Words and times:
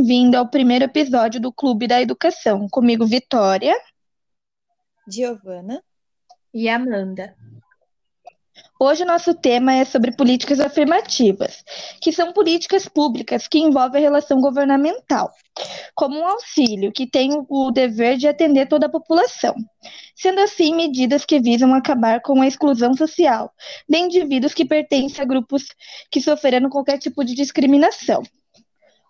bem-vindo 0.00 0.38
ao 0.38 0.48
primeiro 0.48 0.86
episódio 0.86 1.38
do 1.38 1.52
Clube 1.52 1.86
da 1.86 2.00
Educação. 2.00 2.66
Comigo, 2.70 3.04
Vitória, 3.04 3.76
Giovana 5.06 5.82
e 6.54 6.70
Amanda. 6.70 7.36
Hoje 8.80 9.02
o 9.02 9.06
nosso 9.06 9.34
tema 9.34 9.74
é 9.74 9.84
sobre 9.84 10.16
políticas 10.16 10.58
afirmativas, 10.58 11.62
que 12.00 12.12
são 12.12 12.32
políticas 12.32 12.88
públicas 12.88 13.46
que 13.46 13.58
envolvem 13.58 14.00
a 14.00 14.02
relação 14.02 14.40
governamental, 14.40 15.30
como 15.94 16.18
um 16.18 16.26
auxílio 16.26 16.92
que 16.92 17.06
tem 17.06 17.44
o 17.46 17.70
dever 17.70 18.16
de 18.16 18.26
atender 18.26 18.68
toda 18.68 18.86
a 18.86 18.90
população, 18.90 19.54
sendo 20.16 20.40
assim 20.40 20.74
medidas 20.74 21.26
que 21.26 21.38
visam 21.38 21.74
acabar 21.74 22.22
com 22.22 22.40
a 22.40 22.46
exclusão 22.46 22.94
social 22.94 23.52
de 23.86 23.98
indivíduos 23.98 24.54
que 24.54 24.64
pertencem 24.64 25.22
a 25.22 25.26
grupos 25.26 25.66
que 26.10 26.22
sofreram 26.22 26.70
qualquer 26.70 26.96
tipo 26.96 27.22
de 27.22 27.34
discriminação. 27.34 28.22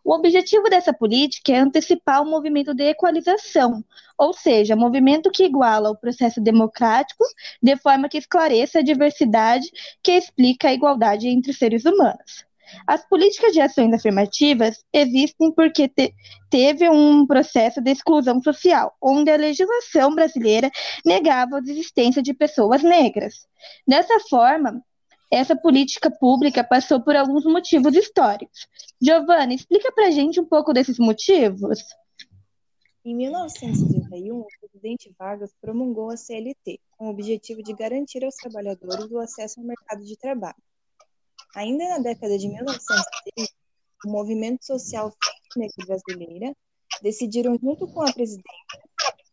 O 0.05 0.15
objetivo 0.15 0.69
dessa 0.71 0.93
política 0.93 1.53
é 1.53 1.59
antecipar 1.59 2.23
o 2.23 2.29
movimento 2.29 2.75
de 2.75 2.85
equalização, 2.85 3.85
ou 4.19 4.33
seja, 4.33 4.75
movimento 4.75 5.31
que 5.31 5.45
iguala 5.45 5.91
o 5.91 5.97
processo 5.97 6.41
democrático 6.41 7.25
de 7.63 7.77
forma 7.77 8.09
que 8.09 8.19
esclareça 8.19 8.79
a 8.79 8.83
diversidade 8.83 9.71
que 10.03 10.13
explica 10.13 10.69
a 10.69 10.75
igualdade 10.75 11.29
entre 11.29 11.53
seres 11.53 11.85
humanos. 11.85 12.45
As 12.87 13.07
políticas 13.09 13.53
de 13.53 13.61
ações 13.61 13.93
afirmativas 13.93 14.85
existem 14.93 15.53
porque 15.53 15.89
te 15.89 16.15
teve 16.49 16.89
um 16.89 17.27
processo 17.27 17.81
de 17.81 17.91
exclusão 17.91 18.41
social, 18.43 18.97
onde 19.03 19.31
a 19.31 19.37
legislação 19.37 20.15
brasileira 20.15 20.71
negava 21.05 21.57
a 21.57 21.61
existência 21.61 22.23
de 22.23 22.33
pessoas 22.33 22.83
negras. 22.83 23.47
Dessa 23.87 24.19
forma, 24.29 24.83
essa 25.31 25.55
política 25.55 26.11
pública 26.11 26.65
passou 26.65 27.01
por 27.01 27.15
alguns 27.15 27.45
motivos 27.45 27.95
históricos. 27.95 28.67
Giovanna, 29.01 29.55
explica 29.55 29.93
para 29.93 30.11
gente 30.11 30.41
um 30.41 30.45
pouco 30.45 30.73
desses 30.73 30.99
motivos. 30.99 31.79
Em 33.05 33.15
1931, 33.15 34.41
o 34.41 34.47
presidente 34.61 35.15
Vargas 35.19 35.55
promulgou 35.61 36.11
a 36.11 36.17
CLT, 36.17 36.81
com 36.99 37.07
o 37.07 37.11
objetivo 37.11 37.63
de 37.63 37.73
garantir 37.73 38.25
aos 38.25 38.35
trabalhadores 38.35 39.11
o 39.11 39.19
acesso 39.19 39.61
ao 39.61 39.67
mercado 39.67 40.05
de 40.05 40.17
trabalho. 40.19 40.63
Ainda 41.57 41.89
na 41.89 41.99
década 41.99 42.37
de 42.37 42.47
1930, 42.49 43.53
o 44.05 44.11
movimento 44.11 44.65
social 44.65 45.13
negro 45.57 45.87
brasileira 45.87 46.55
decidiram, 47.03 47.57
junto 47.61 47.87
com 47.89 48.03
a 48.03 48.13
presidência, 48.13 48.45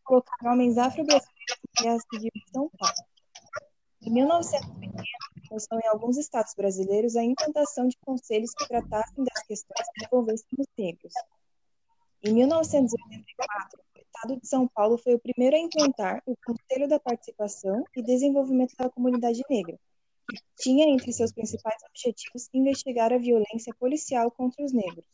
colocar 0.04 0.52
homens 0.52 0.78
afro-brasileiros 0.78 1.60
na 1.78 1.84
Guerra 1.84 2.00
Civil 2.10 2.32
de 2.34 2.52
São 2.52 2.70
Paulo. 2.78 2.96
Em 4.02 4.12
1980, 4.12 4.77
começou 5.58 5.80
em 5.80 5.88
alguns 5.88 6.18
estados 6.18 6.54
brasileiros 6.54 7.16
a 7.16 7.24
implantação 7.24 7.88
de 7.88 7.98
conselhos 8.06 8.52
que 8.54 8.68
tratassem 8.68 9.24
das 9.24 9.44
questões 9.44 9.88
que 9.96 10.06
envolvessem 10.06 10.48
os 10.60 10.68
negros. 10.78 11.14
Em 12.24 12.34
1984, 12.34 13.80
o 13.96 14.00
estado 14.00 14.40
de 14.40 14.48
São 14.48 14.68
Paulo 14.68 14.98
foi 15.00 15.16
o 15.16 15.20
primeiro 15.20 15.56
a 15.56 15.60
implantar 15.60 16.22
o 16.28 16.36
Conselho 16.46 16.88
da 16.88 17.00
Participação 17.00 17.84
e 17.96 18.04
Desenvolvimento 18.04 18.76
da 18.78 18.90
Comunidade 18.90 19.42
Negra, 19.50 19.80
que 20.30 20.38
tinha 20.60 20.88
entre 20.88 21.12
seus 21.12 21.32
principais 21.32 21.82
objetivos 21.90 22.50
investigar 22.54 23.12
a 23.12 23.18
violência 23.18 23.74
policial 23.80 24.30
contra 24.30 24.64
os 24.64 24.72
negros. 24.72 25.06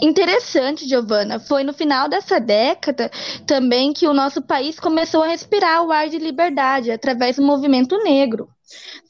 Interessante, 0.00 0.86
Giovana. 0.86 1.38
Foi 1.38 1.64
no 1.64 1.72
final 1.72 2.08
dessa 2.08 2.38
década 2.38 3.10
também 3.46 3.92
que 3.92 4.06
o 4.06 4.12
nosso 4.12 4.42
país 4.42 4.78
começou 4.78 5.22
a 5.22 5.28
respirar 5.28 5.82
o 5.84 5.92
ar 5.92 6.08
de 6.08 6.18
liberdade 6.18 6.90
através 6.90 7.36
do 7.36 7.42
movimento 7.42 7.96
negro. 8.02 8.48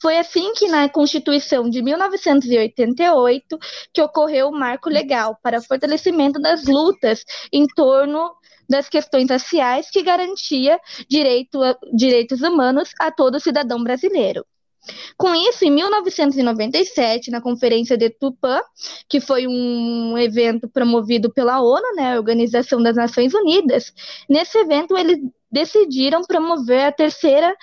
Foi 0.01 0.17
assim 0.17 0.53
que 0.53 0.67
na 0.67 0.87
Constituição 0.87 1.69
de 1.69 1.81
1988 1.81 3.57
que 3.93 4.01
ocorreu 4.01 4.49
o 4.49 4.57
marco 4.57 4.89
legal 4.89 5.37
para 5.41 5.61
fortalecimento 5.61 6.39
das 6.39 6.65
lutas 6.65 7.23
em 7.51 7.65
torno 7.67 8.31
das 8.69 8.87
questões 8.87 9.29
raciais 9.29 9.89
que 9.89 10.03
garantia 10.03 10.79
direito, 11.09 11.59
direitos 11.95 12.41
humanos 12.41 12.91
a 12.99 13.11
todo 13.11 13.39
cidadão 13.39 13.83
brasileiro. 13.83 14.45
Com 15.17 15.33
isso, 15.35 15.65
em 15.65 15.71
1997, 15.71 17.31
na 17.31 17.41
Conferência 17.41 17.97
de 17.97 18.09
Tupã, 18.09 18.61
que 19.09 19.19
foi 19.19 19.47
um 19.47 20.17
evento 20.17 20.67
promovido 20.67 21.31
pela 21.31 21.61
ONU, 21.61 21.95
né, 21.95 22.13
a 22.13 22.17
Organização 22.17 22.81
das 22.81 22.95
Nações 22.95 23.33
Unidas, 23.33 23.93
nesse 24.29 24.57
evento 24.57 24.97
eles 24.97 25.19
decidiram 25.51 26.21
promover 26.23 26.85
a 26.85 26.91
terceira 26.91 27.55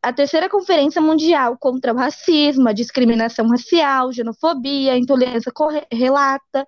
a 0.00 0.12
terceira 0.12 0.48
Conferência 0.48 1.02
Mundial 1.02 1.58
contra 1.58 1.92
o 1.92 1.96
Racismo, 1.96 2.68
a 2.68 2.72
Discriminação 2.72 3.48
Racial, 3.48 4.12
Xenofobia, 4.12 4.96
Intolerância 4.96 5.52
Relata, 5.90 6.64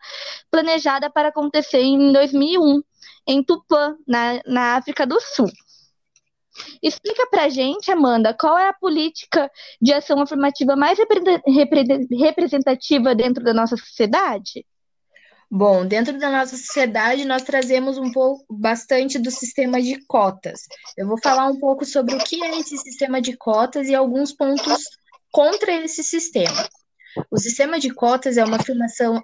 planejada 0.50 1.08
para 1.08 1.28
acontecer 1.28 1.80
em 1.80 2.12
2001, 2.12 2.82
em 3.28 3.42
Tupã, 3.44 3.96
na, 4.06 4.40
na 4.44 4.76
África 4.76 5.06
do 5.06 5.20
Sul. 5.20 5.48
Explica 6.82 7.26
pra 7.28 7.48
gente, 7.48 7.90
Amanda, 7.90 8.34
qual 8.38 8.58
é 8.58 8.68
a 8.68 8.72
política 8.72 9.50
de 9.80 9.92
ação 9.92 10.20
afirmativa 10.20 10.76
mais 10.76 10.98
representativa 12.10 13.14
dentro 13.14 13.44
da 13.44 13.52
nossa 13.52 13.76
sociedade? 13.76 14.64
Bom, 15.52 15.84
dentro 15.84 16.16
da 16.16 16.30
nossa 16.30 16.56
sociedade, 16.56 17.24
nós 17.24 17.42
trazemos 17.42 17.98
um 17.98 18.12
pouco 18.12 18.44
bastante 18.48 19.18
do 19.18 19.32
sistema 19.32 19.82
de 19.82 20.00
cotas. 20.06 20.60
Eu 20.96 21.08
vou 21.08 21.18
falar 21.20 21.48
um 21.48 21.58
pouco 21.58 21.84
sobre 21.84 22.14
o 22.14 22.18
que 22.18 22.40
é 22.44 22.60
esse 22.60 22.76
sistema 22.78 23.20
de 23.20 23.36
cotas 23.36 23.88
e 23.88 23.94
alguns 23.94 24.32
pontos 24.32 24.84
contra 25.32 25.72
esse 25.72 26.04
sistema. 26.04 26.68
O 27.28 27.36
sistema 27.36 27.80
de 27.80 27.92
cotas 27.92 28.36
é 28.36 28.44
uma 28.44 28.58
afirmação 28.58 29.20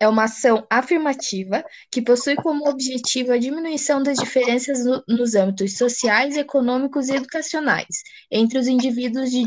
é 0.00 0.08
uma 0.08 0.24
ação 0.24 0.66
afirmativa 0.70 1.62
que 1.92 2.00
possui 2.00 2.34
como 2.34 2.66
objetivo 2.66 3.32
a 3.32 3.38
diminuição 3.38 4.02
das 4.02 4.16
diferenças 4.18 4.82
no, 4.82 5.04
nos 5.06 5.34
âmbitos 5.34 5.76
sociais, 5.76 6.38
econômicos 6.38 7.10
e 7.10 7.16
educacionais 7.16 8.02
entre 8.30 8.58
os 8.58 8.66
indivíduos 8.66 9.30
de 9.30 9.44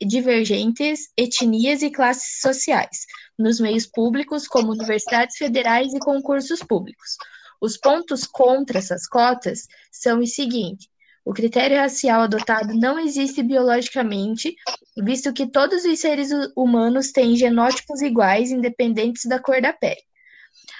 divergentes 0.00 1.08
etnias 1.16 1.82
e 1.82 1.90
classes 1.90 2.40
sociais, 2.40 3.04
nos 3.36 3.58
meios 3.58 3.84
públicos, 3.84 4.46
como 4.46 4.70
universidades 4.70 5.36
federais 5.36 5.92
e 5.92 5.98
concursos 5.98 6.60
públicos. 6.60 7.16
Os 7.60 7.76
pontos 7.76 8.24
contra 8.24 8.78
essas 8.78 9.08
cotas 9.08 9.66
são 9.90 10.20
os 10.20 10.34
seguintes: 10.34 10.88
o 11.28 11.32
critério 11.34 11.76
racial 11.76 12.22
adotado 12.22 12.72
não 12.72 12.98
existe 12.98 13.42
biologicamente, 13.42 14.56
visto 14.96 15.30
que 15.30 15.46
todos 15.46 15.84
os 15.84 16.00
seres 16.00 16.30
humanos 16.56 17.12
têm 17.12 17.36
genótipos 17.36 18.00
iguais, 18.00 18.50
independentes 18.50 19.26
da 19.26 19.38
cor 19.38 19.60
da 19.60 19.70
pele. 19.70 20.00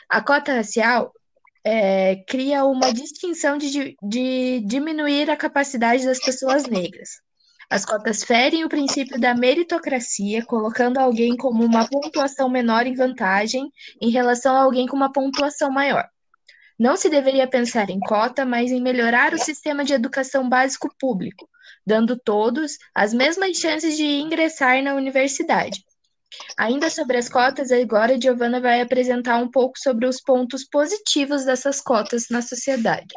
A 0.09 0.23
cota 0.23 0.55
racial 0.55 1.13
é, 1.63 2.25
cria 2.27 2.65
uma 2.65 2.91
distinção 2.95 3.59
de, 3.59 3.95
de 4.03 4.63
diminuir 4.65 5.31
a 5.31 5.37
capacidade 5.37 6.07
das 6.07 6.19
pessoas 6.19 6.65
negras. 6.65 7.11
As 7.69 7.85
cotas 7.85 8.25
ferem 8.25 8.65
o 8.65 8.71
princípio 8.71 9.21
da 9.21 9.35
meritocracia, 9.35 10.43
colocando 10.47 10.97
alguém 10.97 11.37
como 11.37 11.63
uma 11.63 11.87
pontuação 11.87 12.49
menor 12.49 12.87
em 12.87 12.95
vantagem 12.95 13.71
em 14.01 14.09
relação 14.09 14.57
a 14.57 14.63
alguém 14.63 14.87
com 14.87 14.97
uma 14.97 15.13
pontuação 15.13 15.71
maior. 15.71 16.09
Não 16.79 16.97
se 16.97 17.11
deveria 17.11 17.49
pensar 17.49 17.91
em 17.91 17.99
cota, 17.99 18.45
mas 18.45 18.71
em 18.71 18.81
melhorar 18.81 19.35
o 19.35 19.39
sistema 19.39 19.85
de 19.85 19.93
educação 19.93 20.49
básico 20.49 20.89
público, 20.99 21.49
dando 21.85 22.17
todos 22.17 22.79
as 22.95 23.13
mesmas 23.13 23.57
chances 23.57 23.97
de 23.97 24.05
ingressar 24.05 24.81
na 24.83 24.95
universidade. 24.95 25.85
Ainda 26.57 26.89
sobre 26.89 27.17
as 27.17 27.29
cotas, 27.29 27.73
agora 27.73 28.21
Giovana 28.21 28.61
vai 28.61 28.81
apresentar 28.81 29.39
um 29.39 29.51
pouco 29.51 29.79
sobre 29.79 30.07
os 30.07 30.21
pontos 30.21 30.65
positivos 30.65 31.45
dessas 31.45 31.81
cotas 31.81 32.27
na 32.31 32.43
sociedade. 32.43 33.13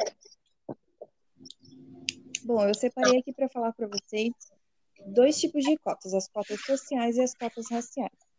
Bom, 2.43 2.67
eu 2.67 2.73
separei 2.73 3.19
aqui 3.19 3.31
para 3.33 3.49
falar 3.49 3.73
para 3.73 3.88
vocês 3.88 4.34
dois 5.05 5.40
tipos 5.40 5.64
de 5.64 5.78
cotas, 5.78 6.14
as 6.14 6.28
cotas 6.28 6.59
sociais 6.61 7.17
e 7.17 7.22
as 7.22 7.35
cotas 7.35 7.66
raciais. 7.69 8.30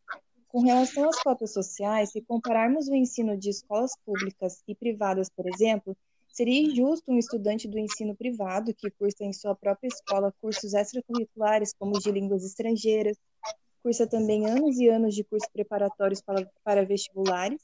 Com 0.52 0.60
relação 0.60 1.08
às 1.08 1.18
cotas 1.22 1.50
sociais, 1.50 2.10
se 2.10 2.20
compararmos 2.20 2.86
o 2.86 2.94
ensino 2.94 3.38
de 3.38 3.48
escolas 3.48 3.92
públicas 4.04 4.62
e 4.68 4.74
privadas, 4.74 5.30
por 5.30 5.46
exemplo, 5.48 5.96
seria 6.28 6.60
injusto 6.60 7.10
um 7.10 7.16
estudante 7.16 7.66
do 7.66 7.78
ensino 7.78 8.14
privado 8.14 8.74
que 8.74 8.90
cursa 8.90 9.24
em 9.24 9.32
sua 9.32 9.54
própria 9.54 9.88
escola 9.88 10.30
cursos 10.42 10.74
extracurriculares, 10.74 11.72
como 11.78 11.98
de 11.98 12.12
línguas 12.12 12.44
estrangeiras, 12.44 13.16
cursa 13.82 14.06
também 14.06 14.44
anos 14.44 14.78
e 14.78 14.88
anos 14.88 15.14
de 15.14 15.24
cursos 15.24 15.48
preparatórios 15.50 16.20
para, 16.20 16.46
para 16.62 16.84
vestibulares, 16.84 17.62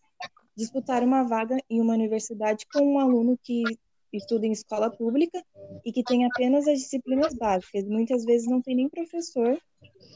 disputar 0.57 1.05
uma 1.05 1.25
vaga 1.25 1.59
em 1.69 1.83
uma 1.83 1.93
universidade 1.93 2.65
com 2.73 2.95
um 2.95 2.99
aluno 2.99 3.39
que 3.43 3.65
estuda 4.11 4.47
em 4.47 4.53
escola 4.53 4.91
pública 4.91 5.45
e 5.85 5.93
que 5.93 6.03
tem 6.03 6.25
apenas 6.25 6.67
as 6.67 6.79
disciplinas 6.79 7.35
básicas, 7.35 7.85
muitas 7.85 8.25
vezes 8.25 8.49
não 8.49 8.63
tem 8.63 8.75
nem 8.77 8.89
professor 8.89 9.61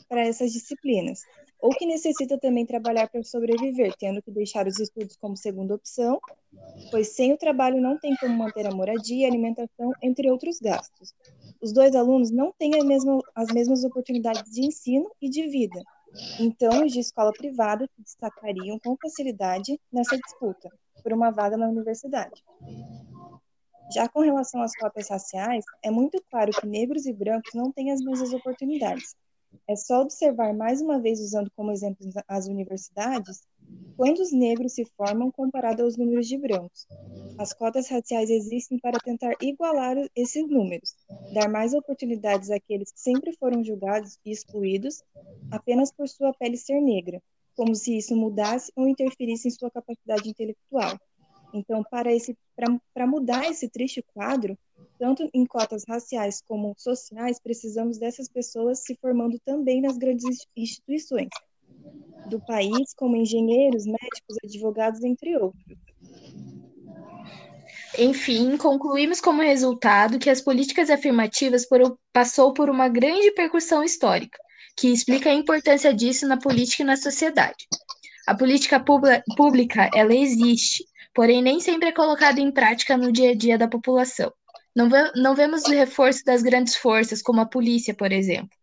para 0.09 0.23
essas 0.23 0.55
disciplinas 0.55 1.21
ou 1.63 1.75
que 1.77 1.87
necessita 1.87 2.39
também 2.39 2.67
trabalhar 2.67 3.09
para 3.11 3.25
sobreviver, 3.25 3.97
tendo 3.99 4.23
que 4.23 4.33
deixar 4.33 4.69
os 4.69 4.81
estudos 4.81 5.17
como 5.17 5.37
segunda 5.39 5.77
opção, 5.77 6.23
pois 6.91 7.15
sem 7.15 7.33
o 7.33 7.39
trabalho 7.39 7.81
não 7.81 7.99
tem 7.99 8.17
como 8.17 8.37
manter 8.37 8.67
a 8.67 8.73
moradia, 8.73 9.27
alimentação, 9.29 9.97
entre 10.03 10.31
outros 10.31 10.59
gastos. 10.61 11.15
Os 11.61 11.73
dois 11.73 11.95
alunos 11.97 12.31
não 12.31 12.53
têm 12.59 12.85
mesma, 12.85 13.23
as 13.35 13.51
mesmas 13.51 13.85
oportunidades 13.85 14.51
de 14.53 14.63
ensino 14.65 15.11
e 15.21 15.31
de 15.31 15.49
vida, 15.49 15.85
Então, 16.39 16.85
os 16.85 16.93
de 16.93 17.01
escola 17.01 17.35
privada 17.35 17.87
se 17.97 18.03
destacariam 18.03 18.79
com 18.81 18.97
facilidade 18.99 19.79
nessa 19.93 20.19
disputa 20.19 20.73
por 21.03 21.13
uma 21.15 21.31
vaga 21.31 21.57
na 21.57 21.69
universidade. 21.69 22.43
Já 23.89 24.09
com 24.09 24.21
relação 24.23 24.61
às 24.63 24.75
cotas 24.75 25.09
raciais, 25.09 25.65
é 25.85 25.91
muito 25.91 26.21
claro 26.31 26.53
que 26.55 26.67
negros 26.67 27.07
e 27.07 27.13
brancos 27.13 27.55
não 27.55 27.71
têm 27.73 27.93
as 27.93 28.03
mesmas 28.03 28.33
oportunidades. 28.33 29.15
É 29.69 29.77
só 29.77 30.03
observar 30.03 30.53
mais 30.55 30.81
uma 30.81 31.01
vez, 31.01 31.21
usando 31.21 31.51
como 31.57 31.71
exemplo 31.71 32.09
as 32.29 32.47
universidades, 32.47 33.43
quantos 33.97 34.33
negros 34.33 34.73
se 34.73 34.85
formam 34.97 35.31
comparado 35.31 35.83
aos 35.83 35.97
números 35.97 36.27
de 36.27 36.37
brancos. 36.37 36.87
As 37.39 37.53
cotas 37.53 37.89
raciais 37.89 38.31
existem 38.31 38.79
para 38.79 38.99
tentar 38.99 39.35
igualar 39.41 39.97
esses 40.15 40.49
números, 40.49 40.95
dar 41.33 41.49
mais 41.49 41.73
oportunidades 41.73 42.51
àqueles 42.51 42.93
que 42.93 43.01
sempre 43.01 43.33
foram 43.37 43.65
julgados 43.65 44.19
e 44.25 44.31
excluídos 44.31 45.03
apenas 45.51 45.93
por 45.93 46.09
sua 46.09 46.33
pele 46.35 46.57
ser 46.57 46.81
negra, 46.81 47.23
como 47.57 47.75
se 47.75 47.97
isso 47.97 48.17
mudasse 48.17 48.73
ou 48.77 48.89
interferisse 48.89 49.49
em 49.49 49.51
sua 49.51 49.71
capacidade 49.71 50.29
intelectual. 50.29 50.99
Então, 51.55 51.85
para 51.85 53.07
mudar 53.07 53.51
esse 53.51 53.69
triste 53.69 54.03
quadro, 54.15 54.59
tanto 55.03 55.29
em 55.35 55.45
cotas 55.45 55.83
raciais 55.89 56.41
como 56.47 56.77
sociais, 56.79 57.41
precisamos 57.43 57.99
dessas 57.99 58.29
pessoas 58.29 58.85
se 58.85 58.97
formando 59.01 59.37
também 59.45 59.81
nas 59.81 59.99
grandes 59.99 60.47
instituições 60.57 61.29
do 62.27 62.39
país, 62.47 62.95
como 62.97 63.17
engenheiros, 63.17 63.85
médicos, 63.85 64.37
advogados, 64.45 65.03
entre 65.03 65.37
outros. 65.37 65.61
Enfim, 67.99 68.57
concluímos 68.57 69.21
como 69.21 69.43
resultado 69.43 70.21
que 70.21 70.31
as 70.31 70.41
políticas 70.41 70.89
afirmativas 70.89 71.67
por, 71.67 71.99
passou 72.13 72.55
por 72.55 72.71
uma 72.71 72.89
grande 72.89 73.33
percussão 73.33 73.83
histórica, 73.83 74.39
que 74.77 74.87
explica 74.87 75.31
a 75.31 75.35
importância 75.35 75.93
disso 75.93 76.29
na 76.29 76.37
política 76.37 76.85
e 76.85 76.87
na 76.87 76.97
sociedade. 76.97 77.67
A 78.25 78.37
política 78.37 78.79
pública, 79.37 79.91
ela 79.97 80.15
existe, 80.15 80.85
porém 81.13 81.43
nem 81.43 81.59
sempre 81.59 81.89
é 81.89 81.93
colocada 81.93 82.41
em 82.41 82.53
prática 82.53 82.97
no 82.97 83.11
dia 83.11 83.33
a 83.33 83.35
dia 83.35 83.59
da 83.59 83.67
população. 83.67 84.33
Não, 84.75 84.89
ve 84.89 85.13
não 85.17 85.35
vemos 85.35 85.65
o 85.65 85.71
reforço 85.71 86.25
das 86.25 86.43
grandes 86.43 86.77
forças, 86.77 87.23
como 87.23 87.41
a 87.41 87.47
polícia, 87.47 87.95
por 87.95 88.11
exemplo. 88.11 88.57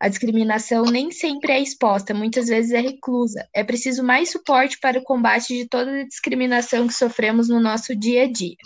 A 0.00 0.08
discriminação 0.08 0.84
nem 0.84 1.10
sempre 1.10 1.52
é 1.52 1.60
exposta, 1.60 2.14
muitas 2.14 2.48
vezes 2.48 2.72
é 2.72 2.80
reclusa. 2.80 3.48
É 3.54 3.64
preciso 3.64 4.02
mais 4.02 4.30
suporte 4.30 4.78
para 4.78 4.98
o 4.98 5.02
combate 5.02 5.56
de 5.56 5.68
toda 5.68 5.90
a 5.90 6.06
discriminação 6.06 6.86
que 6.86 6.94
sofremos 6.94 7.48
no 7.48 7.60
nosso 7.60 7.94
dia 7.94 8.24
a 8.24 8.32
dia. 8.32 8.56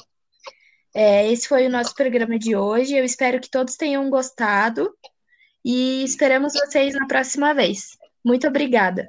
É, 0.94 1.30
esse 1.30 1.48
foi 1.48 1.66
o 1.66 1.70
nosso 1.70 1.94
programa 1.94 2.38
de 2.38 2.54
hoje. 2.54 2.94
Eu 2.94 3.04
espero 3.04 3.40
que 3.40 3.50
todos 3.50 3.76
tenham 3.76 4.08
gostado 4.10 4.92
e 5.64 6.04
esperamos 6.04 6.52
vocês 6.52 6.94
na 6.94 7.06
próxima 7.06 7.54
vez. 7.54 7.96
Muito 8.24 8.46
obrigada. 8.46 9.08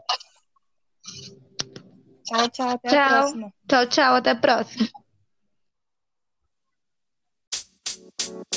Tchau, 2.25 2.49
tchau. 2.49 2.69
Até 2.69 2.89
tchau. 2.89 2.99
a 2.99 3.09
próxima. 3.09 3.53
Tchau, 3.67 3.89
tchau. 3.89 4.15
Até 4.15 4.29
a 4.31 4.35
próxima. 4.35 5.02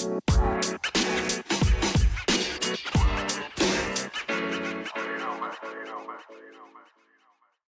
Bye. 0.02 0.55